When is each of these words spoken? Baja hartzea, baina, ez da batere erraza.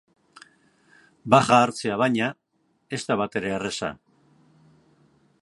Baja 1.33 1.59
hartzea, 1.65 1.99
baina, 2.03 2.31
ez 2.99 3.01
da 3.11 3.19
batere 3.23 3.53
erraza. 3.59 3.93